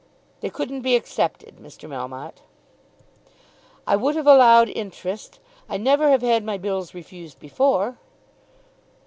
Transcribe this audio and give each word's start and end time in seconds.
"They 0.39 0.49
couldn't 0.49 0.81
be 0.81 0.95
accepted, 0.95 1.57
Mr. 1.57 1.87
Melmotte." 1.87 2.41
"I 3.85 3.95
would 3.95 4.15
have 4.15 4.25
allowed 4.25 4.67
interest. 4.69 5.37
I 5.69 5.77
never 5.77 6.09
have 6.09 6.23
had 6.23 6.43
my 6.43 6.57
bills 6.57 6.95
refused 6.95 7.39
before." 7.39 7.99